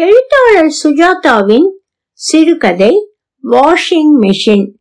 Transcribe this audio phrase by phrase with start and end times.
[0.00, 1.68] எழுத்தாளர் சுஜாதாவின்
[2.12, 3.12] சிறுகதை
[3.44, 4.74] வாஷிங் மெஷின்.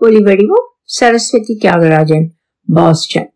[0.00, 2.26] ஒளிவடிவம் சரஸ்வதி தியாகராஜன்
[2.72, 3.34] பாஸ்டன்.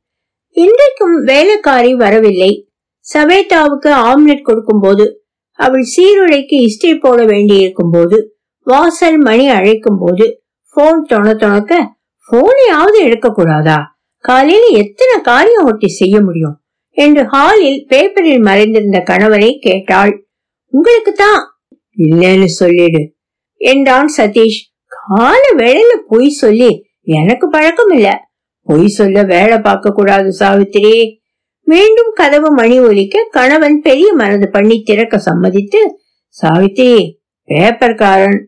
[0.51, 2.71] இன்றைக்கும் வேலைக்காரி வரவில்லை.
[3.15, 11.07] சவேதாவுக்கு ஆம்லெட் கொடுக்கும் போது அவள் சீருடைக்கு இஸ்திரி போட வேண்டியிருக்கும் போது வாசல் மணி அழைக்கும் போது போன்
[11.11, 11.85] தொண தொணக்க
[12.33, 16.63] போனையாவது எடுக்க கூடாதா காலையில எத்தனை காரியம் ஒட்டி செய்ய முடியும்?
[16.91, 20.28] என்று ஹாலில் பேப்பரில் மறைந்திருந்த கணவரை கேட்டாள்.
[20.73, 21.61] உங்களுக்கு தான்
[21.99, 23.15] இல்லன்னு சொல்லிடு.
[23.57, 24.59] என்றான் சதீஷ்.
[24.87, 28.27] கால வேளையில பொய் சொல்லி எனக்கு பழக்கம் இல்ல.
[28.63, 31.21] பொய் சொல்ல வேலை பார்க்க கூடாது சாவித்திரி.
[31.61, 35.81] மீண்டும் கதவு மணி ஒலிக்க கணவன் பெரிய மனது பண்ணி திறக்க சம்மதித்து
[36.29, 38.39] சாவித்திரி பேப்பர்காரன்.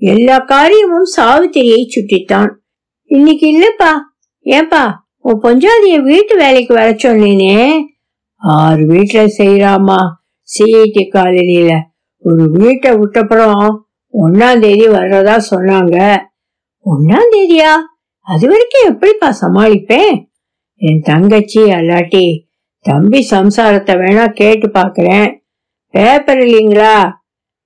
[0.00, 2.50] எல்லா காரியமும் சாவித்திரியை சுற்றித்தான்.
[3.04, 3.92] இன்னைக்கு இல்லப்பா.
[4.46, 7.78] ஏன்பா உன் பொஞ்சாதிய வீட்டு வேலைக்கு வர சொன்னேனே?
[8.34, 10.16] ஆறு வீட்டுல செய்யறாமா
[10.48, 11.72] சிஐடி காலனியில
[12.24, 13.62] ஒரு வீட்டை விட்டப்புறம்
[14.14, 15.96] ஒன்னாம் தேதி வர்றதா சொன்னாங்க.
[16.86, 17.72] ஒன்னாம் தேதியா?
[18.26, 20.14] அது வரைக்கும் எப்படிப்பா சமாளிப்பேன்?
[20.80, 22.26] என் தங்கச்சி அல்லாட்டி
[22.84, 25.28] தம்பி சம்சாரத்தை வேணா கேட்டு பாக்குறேன்.
[25.94, 26.96] பேப்பர் இல்லைங்களா?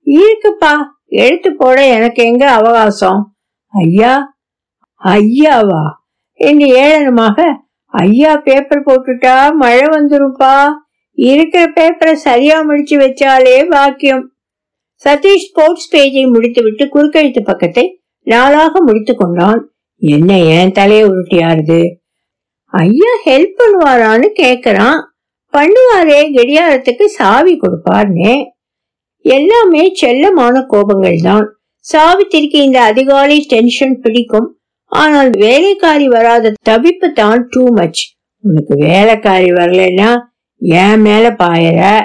[0.06, 0.72] இருக்குப்பா
[1.06, 3.20] எடுத்து போட எனக்கு எங்க அவகாசம்?
[3.74, 4.12] ஐயா
[5.02, 5.82] ஐயாவா?
[6.40, 7.38] என்று ஏளனமாக
[7.94, 10.54] ஐயா பேப்பர் போட்டுட்டா மழை வந்துருப்பா
[11.18, 14.24] இருக்கிற பேப்பரை சரியா முடிச்சு வச்சாலே பாக்கியம்
[15.04, 17.84] சதீஷ் ஸ்போர்ட்ஸ் பேஜை முடித்துவிட்டு குறுக்கெழுத்து பக்கத்தை
[18.26, 19.60] நாளாக முடித்து கொண்டான்.
[20.02, 21.80] என்ன ஏன் தலையை உருட்டியாருது?
[22.72, 25.00] ஐயா ஹெல்ப் பண்ணுவாரான்னு கேக்குறான்.
[25.54, 28.34] பண்ணுவாரே கடியாரத்துக்கு சாவி கொடுப்பார்னே.
[29.24, 31.46] எல்லாமே செல்லமான கோபங்கள் தான்
[31.86, 34.48] சாவித்திற்கு இந்த அதிகாலை டென்ஷன் பிடிக்கும்.
[34.92, 38.02] ஆனால் வேலைக்காரி வராத தவிப்பு தான் டூ மச்
[38.44, 40.10] உனக்கு வேலைக்காரி வரலன்னா
[40.64, 42.04] என் மேல பாயற.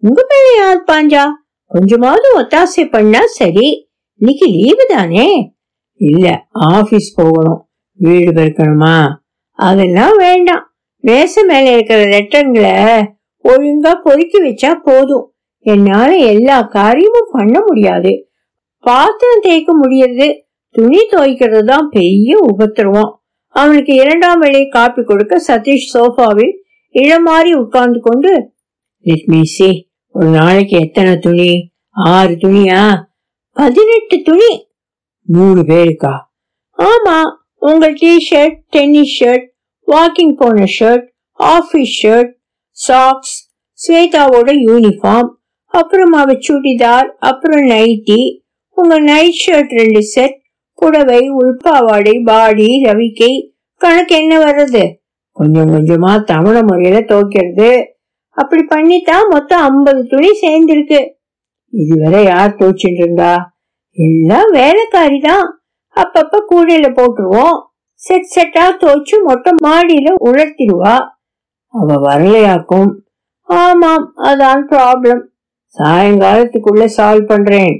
[0.00, 1.24] உங்க மேல யார் பாஞ்சா?
[1.64, 3.90] கொஞ்சமாவது ஒத்தாசை பண்ணா சரி.
[4.14, 5.54] இன்னைக்கு லீவு தானே?
[5.94, 7.68] இல்ல ஆபீஸ் போகணும்.
[7.94, 9.08] வீடு பெருக்கணுமா?
[9.52, 10.74] அதெல்லாம் வேண்டாம்.
[11.02, 13.02] மேச மேல இருக்கிற லெட்டர்களை
[13.44, 15.34] ஒழுங்கா பொறுக்கி வச்சா போதும்.
[15.58, 18.30] என்னால எல்லா காரியமும் பண்ண முடியாது.
[18.78, 20.38] பாத்திரம் தேய்க்க முடியறது
[20.70, 23.22] துணி துவைக்கிறது தான் பெரிய உபத்திரவம்.
[23.48, 26.52] அவனுக்கு இரண்டாம் வேளை காப்பி கொடுக்க சதீஷ் சோஃபாவில்
[26.94, 28.52] இளமாறி உட்கார்ந்து கொண்டு
[29.04, 29.42] லெட் மீ
[30.10, 31.70] ஒரு நாளைக்கு எத்தனை துணி?
[31.92, 33.06] ஆறு துணியா?
[33.52, 34.68] பதினெட்டு துணி?
[35.22, 36.14] மூணு பேருக்கா?
[36.78, 37.22] ஆமா
[37.58, 39.46] உங்க டிஷர்ட் டென்னிஸ் ஷர்ட்
[39.88, 41.06] வாக்கிங் போன ஷர்ட்
[41.40, 42.30] ஆஃபீஸ் ஷர்ட்
[42.70, 45.30] சாக்ஸ் ஸ்வேதாவோட யூனிஃபார்ம்
[45.66, 48.40] அப்புறம் அவ சுடிதார் அப்புறம் நைட்டி
[48.72, 50.42] உங்க நைட் ஷர்ட் ரெண்டு செட்
[50.74, 54.84] புடவை உள்பாவாடை பாடி ரவிக்கை கணக்கு என்ன வர்றது?
[55.38, 57.84] கொஞ்சம் கொஞ்சமா தமிழ முறையில துவைக்கிறது.
[58.30, 61.00] அப்படி பண்ணித்தான் மொத்தம் ஐம்பது துணி சேர்ந்திருக்கு.
[61.72, 63.32] இதுவரை யார் துவைச்சுட்டு இருந்தா?
[63.92, 65.46] எல்லாம் வேலைக்காரி தான்
[65.96, 67.56] அப்பப்ப கூடையில போட்டுருவோம்.
[67.92, 70.96] செட் செட்டா துவைச்சு மொட்டை மாடியில உலர்த்திடுவா.
[71.66, 72.90] அவ வரலையாக்கும்.
[73.42, 75.22] ஆமாம் அதான் ப்ராப்ளம்
[75.76, 77.74] சாயங்காலத்துக்குள்ள சால்வ் பண்றேன்.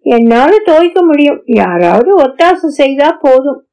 [0.00, 1.40] என்னால துவைக்க முடியும்.
[1.46, 3.65] யாராவது ஒத்தாசை செய்தா போதும்.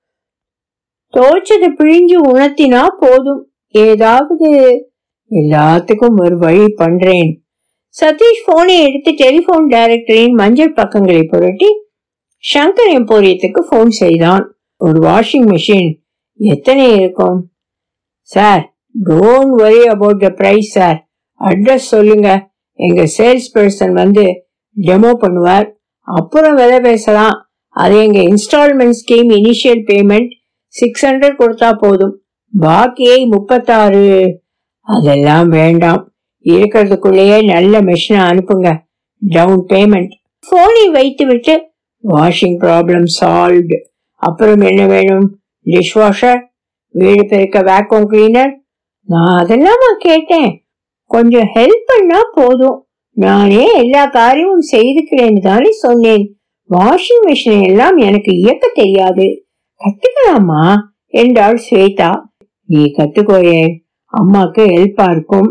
[1.16, 3.42] துவைச்சதை பிழிஞ்சு உணர்த்தினா போதும்.
[3.76, 4.50] ஏதாவது
[5.32, 7.32] எல்லாத்துக்கும் ஒரு வழி பண்றேன்.
[7.96, 11.70] சதீஷ் போனை எடுத்து டெலிபோன் டைரக்டரின் மஞ்சள் பக்கங்களை புரட்டி
[12.44, 14.46] சங்கர் எம்போரியத்துக்கு போன் செய்தான்.
[14.86, 15.92] ஒரு வாஷிங் மிஷின்
[16.40, 17.38] எத்தனை இருக்கும்?
[18.32, 18.64] Sir
[19.10, 21.00] don't worry about the price sir
[21.42, 22.30] address சொல்லுங்க.
[22.80, 24.26] எங்க சேல்ஸ் பர்சன் வந்து
[24.78, 25.68] டெமோ பண்ணுவார்.
[26.08, 27.36] அப்புறம் விலை பேசலாம்.
[27.76, 30.32] அது எங்க instalment scheme initial payment
[30.74, 32.22] six hundred கொடுத்தா போதும்.
[32.60, 34.40] பாக்கியை முப்பத்தாறு.
[34.80, 36.14] அதெல்லாம் வேண்டாம்.
[36.44, 38.78] இருக்கிறதுக்குள்ளேயே நல்ல மெஷினை அனுப்புங்க.
[39.20, 40.12] டவுன் பேமெண்ட்
[40.50, 41.62] போனை வைத்து விட்டு
[42.08, 43.78] வாஷிங் ப்ராப்ளம் சால்வ்டு
[44.14, 45.40] அப்புறம் என்ன வேணும்?
[45.66, 46.54] டிஷ் வாஷர்
[46.88, 48.52] வீடு பெருக்க வேக்யூம் கிளீனர்
[49.06, 50.68] நான் அதெல்லாம் கேட்டேன்.
[51.06, 52.88] கொஞ்சம் ஹெல்ப் பண்ணா போதும்.
[53.12, 56.40] நானே எல்லா காரியமும் செய்துக்கிறேன்னு தானே சொன்னேன்.
[56.70, 59.43] வாஷிங் மிஷினை எல்லாம் எனக்கு இயக்க தெரியாது.
[59.84, 60.76] கத்துக்கலாமா?
[61.08, 62.12] என்றாள் ஸ்வேதா.
[62.66, 63.62] நீ கத்துக்கோயே
[64.14, 65.50] அம்மாக்கு ஹெல்ப்பா இருக்கும்.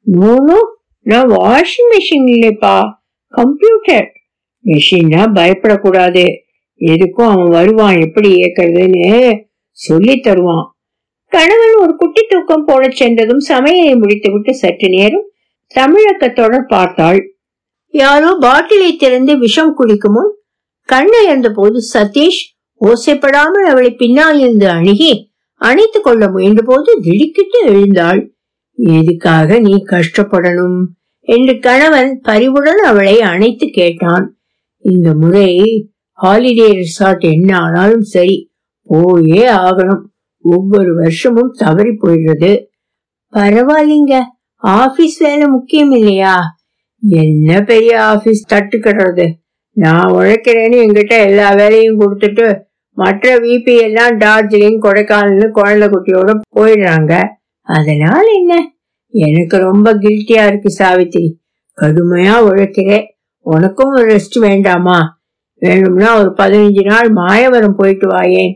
[0.00, 0.68] நூனும்
[1.02, 2.76] நான் வாஷிங் மிஷின் இல்லைப்பா
[3.28, 4.12] கம்ப்யூட்டர்
[4.64, 6.24] மிஷின்னா பயப்படக்கூடாது.
[6.80, 9.40] எதுக்கும் அவன் வருவான் எப்படி இயக்கிறதுன்னு
[9.70, 10.66] சொல்லி தருவான்.
[11.32, 15.30] கணவன் ஒரு குட்டி தூக்கம் போட சென்றதும் சமையலை முடித்துவிட்டு சற்று நேரம்
[15.74, 17.20] தமிழக்கத்தோட பார்த்தாள்.
[17.94, 20.32] யாரோ பாட்டிலை திறந்து விஷம் குடிக்கும் முன்
[20.88, 22.42] கண்ணயர்ந்த போது சதீஷ்
[22.84, 25.30] ஓசைப்படாமல் அவளை பின்னால் இருந்து அணுகி
[25.60, 28.34] அணைத்து கொள்ள முயன்ற போது திடுக்கிட்டு எழுந்தாள்.
[28.72, 30.80] எதுக்காக நீ கஷ்டப்படணும்?
[31.20, 34.36] என்று கணவன் பரிவுடன் அவளை அணைத்து கேட்டான்.
[34.78, 35.48] இந்த முறை
[36.22, 38.50] ஹாலிடே ரிசார்ட் என்ன ஆனாலும் சரி
[38.82, 40.02] போயே ஆகணும்.
[40.38, 42.64] ஒவ்வொரு வருஷமும் தவறி போயிடுறது.
[43.32, 44.20] பரவாயில்லைங்க
[44.56, 46.40] ஆபீஸ் வேலை முக்கியம் இல்லையா?
[47.08, 49.32] என்ன பெரிய ஆபீஸ் தட்டுக்கிறது
[49.74, 52.62] நான் உழைக்கிறேன்னு என்கிட்ட எல்லா வேலையும் கொடுத்துட்டு
[52.94, 57.28] மற்ற விபி எல்லாம் டார்ஜிலிங் கொடைக்கானல் குழந்தை குட்டியோட போயிடுறாங்க.
[57.62, 58.72] அதனால என்ன?
[59.08, 61.40] எனக்கு ரொம்ப கில்ட்டியா இருக்கு சாவித்திரி.
[61.80, 63.04] கடுமையா உழைக்கிறேன்.
[63.38, 65.20] உனக்கும் ஒரு ரெஸ்ட் வேண்டாமா?
[65.54, 68.54] வேணும்னா ஒரு பதினஞ்சு நாள் மாயவரம் போயிட்டு வாயேன்.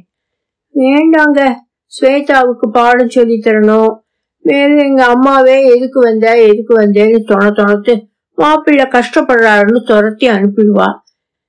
[0.74, 1.52] வேண்டாங்க.
[2.00, 3.98] ஸ்வேதாவுக்கு பாடம் சொல்லி தரணும்.
[4.38, 10.84] மேலும் எங்க அம்மாவே எதுக்கு வந்த எதுக்கு வந்தேன்னு தொண தொணத்து மாப்பிள்ளை கஷ்டப்படுறாருன்னு துரத்தி அனுப்பிடுவா.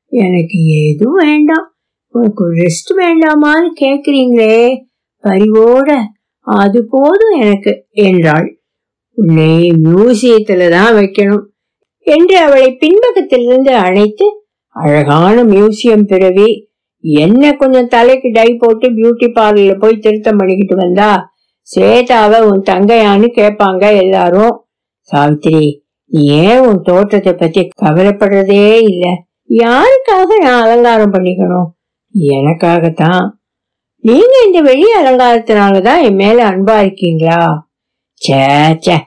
[0.05, 1.76] எனக்கு எதுவும் வேண்டாம்.
[2.17, 4.57] உனக்கு ரெஸ்ட் வேண்டாமான்னு கேக்குறீங்களே.
[5.23, 5.89] பரிவோட
[6.47, 7.71] அது போதும் எனக்கு
[8.05, 8.47] என்றாள்.
[9.17, 9.53] உன்னை
[9.85, 11.45] மியூசியத்துல தான் வைக்கணும்
[12.07, 14.25] என்று அவளை பின்பக்கத்திலிருந்து அழைத்து
[14.75, 16.49] அழகான மியூசியம் பிறவி
[17.03, 21.09] என்ன கொஞ்சம் தலைக்கு டை போட்டு பியூட்டி பார்லர்ல போய் திருத்தம் பண்ணிக்கிட்டு வந்தா
[21.67, 24.53] ஸ்வேதாவை உன் தங்கையான்னு கேட்பாங்க எல்லாரும்.
[25.09, 25.63] சாவித்திரி
[26.11, 29.05] நீ ஏன் உன் தோற்றத்தை பத்தி கவலைப்படுறதே இல்ல.
[29.59, 31.67] யாருக்காக நான் அலங்காரம் பண்ணிக்கணும்?
[32.19, 33.29] எனக்காகத்தான்.
[33.95, 37.69] நீங்க இந்த வெளி அலங்காரத்தினாலதான் என் மேல அன்பா இருக்கீங்களா?
[38.13, 38.97] சே சே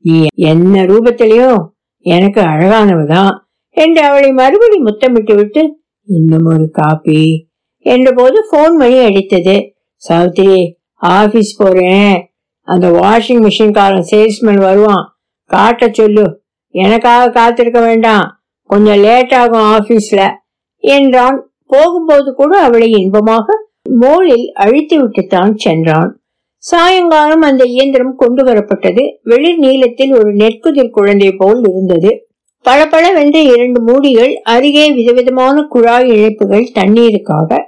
[0.00, 1.68] நீ என்ன ரூபத்திலையும்
[1.98, 3.38] எனக்கு அழகானவதான்.
[3.68, 9.70] என்று அவளை மறுபடி முத்தமிட்டு விட்டு இன்னும் ஒரு காப்பி என்ற போது போன் மணி அடித்தது.
[9.96, 12.34] சாவித்திரி ஆபீஸ் போறேன்.
[12.60, 15.20] அந்த வாஷிங் மிஷின் காரன் சேல்ஸ்மேன் வருவான்.
[15.44, 16.42] காட்ட சொல்லு.
[16.68, 18.42] எனக்காக காத்திருக்க வேண்டாம்.
[18.62, 20.30] கொஞ்சம் லேட் ஆகும் ஆபீஸ்ல
[20.76, 26.20] என்றான் போகும்போது கூட அவளை இன்பமாக மோளில் அழித்து விட்டுத்தான் சென்றான்.
[26.56, 32.26] சாயங்காலம் அந்த இயந்திரம் கொண்டு வரப்பட்டது வெளிர் நீளத்தில் ஒரு நெற்குதிர் குழந்தை போல் இருந்தது.
[32.62, 37.58] பளபளவென்ற இரண்டு மூடிகள் அருகே விதவிதமான குழாய் இழைப்புகள் தண்ணீருக்காக.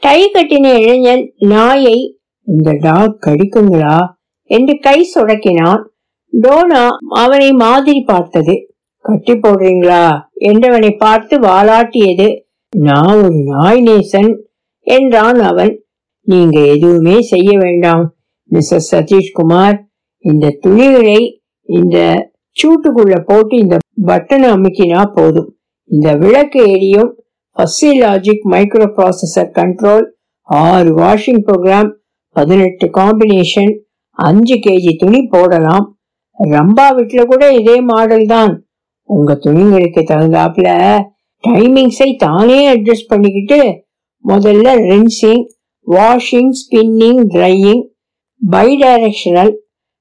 [0.00, 3.98] டை கட்டின இளைஞன் நாயை இந்த டாக் கடிக்குங்களா?
[4.42, 5.82] என்று கை சுடக்கினான்.
[6.42, 8.74] டோனா அவனை மாதிரி பார்த்தது.
[9.00, 10.18] கட்டி போடுறீங்களா?
[10.40, 12.43] என்றவனை பார்த்து வாலாட்டியது.
[12.76, 14.30] நான் ஒரு நாய் நேசன்
[14.86, 15.84] என்றான் அவன்.
[16.22, 18.14] நீங்க எதுவுமே செய்ய வேண்டாம்
[18.50, 19.76] மிஸ்ஸஸ் சதீஷ்குமார்.
[20.18, 21.20] இந்த துணிகளை
[21.62, 22.26] இந்த
[22.56, 23.76] சூட்டுக்குள்ள போட்டு இந்த
[24.06, 25.56] பட்டனை அமுக்கினா போதும்.
[25.84, 27.18] இந்த விளக்கு எரியும்.
[27.82, 30.06] Logic micro processor control.
[30.42, 31.90] ஆறு வாஷிங் ப்ரோக்ராம்
[32.36, 33.72] பதினெட்டு காம்பினேஷன்
[34.10, 35.98] அஞ்சு கேஜி துணி போடலாம்.
[36.38, 38.66] ரம்பா வீட்டில் கூட இதே மாடல் தான்
[39.02, 40.98] உங்க துணிங்களுக்கு தகுந்தாப்புல
[41.46, 43.86] டைமிங்ஸை தானே அட்ஜஸ்ட் பண்ணிக்கிட்டு
[44.28, 45.44] முதல்ல rinsing
[45.86, 47.82] washing spinning drying
[48.78, 49.54] bidirectional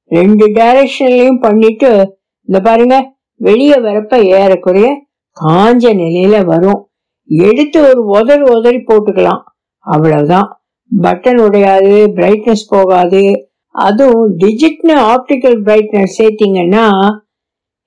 [0.06, 5.06] ரெண்டு டைரக்ஷன்லையும் பண்ணிட்டு இந்த பாருங்க வெளியே வரப்ப ஏறக்குறைய
[5.42, 6.90] காஞ்ச நிலையில வரும்.
[7.26, 9.42] எடுத்து ஒரு உதறி உதறி போட்டுக்கலாம்.
[9.78, 10.64] அவ்வளவுதான்.
[11.02, 13.50] பட்டன் உடையாது பிரைட்னஸ் போகாது.
[13.70, 17.10] அதுவும் டிஜிட்னு ஆப்டிக்கல் பிரைட்னஸ் சேர்த்தீங்கன்னா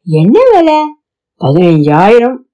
[0.02, 0.80] என்ன விலை?
[1.40, 2.44] பதினைஞ்சாயிரம்.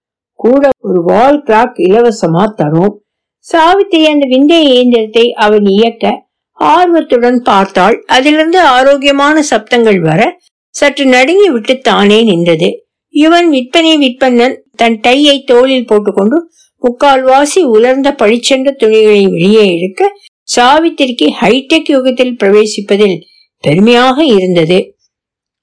[0.44, 2.94] கூட ஒரு வால் கிளாக் இலவசமா தரும்.
[3.38, 8.04] சாவித்திரி அந்த விந்தைய இயந்திரத்தை அவன் இயக்க ஆர்வத்துடன் பார்த்தாள்.
[8.06, 10.36] அதிலிருந்து ஆரோக்கியமான சப்தங்கள் வர
[10.68, 12.68] சற்று நடுங்கி விட்டு தானே நின்றது.
[13.08, 16.50] இவன் விற்பனை விற்பனன் தன் டையை தோளில் போட்டுக்கொண்டு
[16.82, 20.10] முக்கால்வாசி உலர்ந்த பழிச்சென்ற துணிகளை வெளியே எடுக்க
[20.56, 23.16] சாவித்திரிக்கு ஹைடெக் யுகத்தில் பிரவேசிப்பதில்
[23.64, 24.78] பெருமையாக இருந்தது.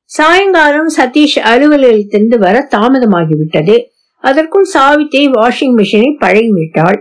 [0.03, 3.75] சாயங்காலம் சதீஷ் அலுவலகத்திலிருந்து வர தாமதமாகிவிட்டது.
[4.24, 7.00] அதற்குள் சாவித்தை வாஷிங் மிஷினை பழகிவிட்டாள்.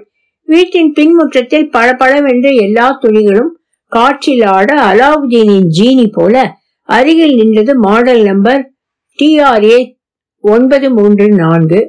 [0.48, 3.52] வீட்டின் பின்முற்றத்தில் பளபளவென்று எல்லா துணிகளும்
[3.92, 6.36] காற்றில் ஆட அலாவுதீனின் ஜீனி போல
[6.88, 8.62] அருகில் நின்றது மாடல் நம்பர்
[9.18, 9.78] டிஆர்ஏ
[10.44, 11.80] ஒன்பது மூன்று நான்கு.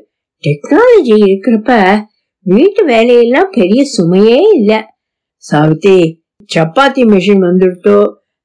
[0.43, 1.97] டெக்னாலஜி இருக்கிறப்ப
[2.45, 4.71] வீட்டு வேலையெல்லாம் பெரிய சுமையே இல்ல.
[5.43, 5.97] சாவித்தி
[6.55, 7.97] சப்பாத்தி மிஷின் வந்துடுத்தோ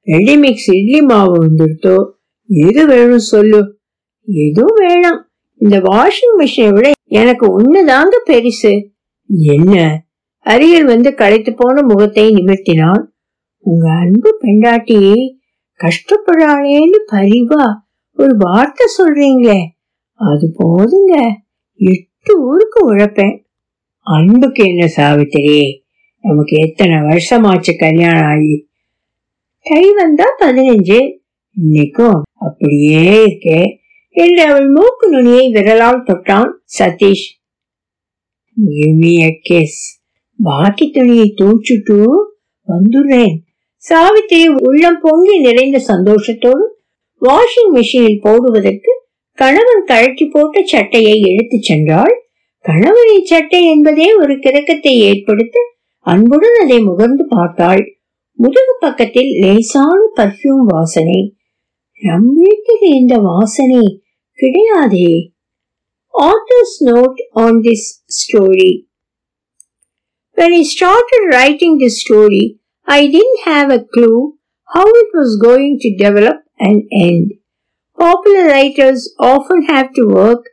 [0.07, 1.95] ரெடிமிக்ஸ் இட்லி மாவு வந்துடுத்தோ
[2.49, 3.61] எது வேணும் சொல்லு.
[4.27, 5.21] எதுவும் வேணாம்.
[5.55, 8.87] இந்த வாஷிங் மிஷினை விட எனக்கு ஒண்ணுதாங்க பெருசு.
[9.27, 10.05] என்ன?
[10.45, 13.03] அரியல் வந்து களைத்து போன முகத்தை நிமிர்த்தினான்.
[13.57, 15.39] உங்க அன்பு பெண்டாட்டி
[15.79, 17.73] கஷ்டப்படுறாளேன்னு பரிவா
[18.11, 19.61] ஒரு வார்த்தை சொல்றீங்களே.
[20.13, 21.31] அது போதுங்க.
[21.75, 23.43] எட்டு ஊருக்கு உழைப்பேன்.
[24.01, 25.83] அன்புக்கு என்ன சாவித்திரி?
[26.21, 28.67] நமக்கு எத்தனை வருஷமாச்சு கல்யாணம் ஆகி?
[29.61, 31.17] கை வந்தா பதினஞ்சு.
[31.63, 33.79] இன்னைக்கும் அப்படியே இருக்கேன்
[34.15, 37.25] என்று அவள் மூக்கு நுனியை விரலால் தொட்டான் சதீஷ்.
[40.39, 41.97] பாக்கி துணியை தூச்சுட்டு
[42.67, 43.35] வந்துடுறேன்.
[43.83, 46.65] சாவித்திரி உள்ளம் பொங்கி நிறைந்த சந்தோஷத்தோடு
[47.21, 48.91] வாஷிங் மிஷினில் போடுவதற்கு
[49.37, 52.15] கணவன் கழட்டி போட்ட சட்டையை எடுத்துச் சென்றாள்.
[52.65, 55.59] கணவனின் சட்டை என்பதே ஒரு கிறக்கத்தை ஏற்படுத்த
[56.05, 57.83] அன்புடன் அதை முகர்ந்து பார்த்தாள்.
[58.39, 61.19] முதுகு பக்கத்தில் லேசான பர்ஃபியூம் வாசனை.
[62.01, 63.83] நம் வீட்டில் இந்த வாசனை
[64.40, 65.10] கிடையாதே
[66.30, 67.88] authors note on this
[68.20, 68.72] story
[70.36, 72.44] When I started writing this story,
[72.86, 74.20] I didn't have a clue
[74.74, 77.26] how it was going to develop and end.
[77.98, 80.44] Popular writers often have to work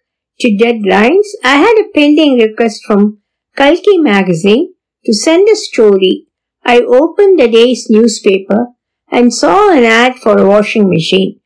[0.42, 1.28] to deadlines.
[1.44, 3.20] I had a pending request from
[3.56, 4.74] Kalki magazine
[5.06, 6.28] to send a story.
[6.66, 8.62] I opened the day's newspaper
[9.10, 11.40] and saw an ad for a washing machine.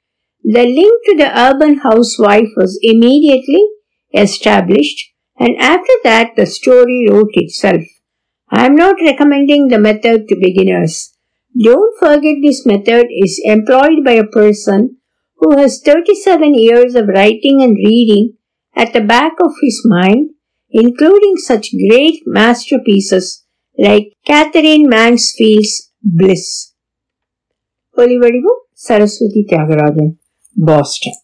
[0.49, 3.67] The link to the urban housewife was immediately
[4.15, 7.83] established and after that the story wrote itself.
[8.49, 11.13] I am not recommending the method to beginners.
[11.61, 14.99] Don't forget this method is employed by a person
[15.39, 18.35] who has 37 years of writing and reading
[18.77, 20.31] at the back of his mind,
[20.71, 23.45] including such great masterpieces
[23.77, 26.73] like Catherine Mansfield's Bliss.
[27.99, 30.19] Olivarivu Saraswati Tyagarajan
[30.57, 31.19] Boston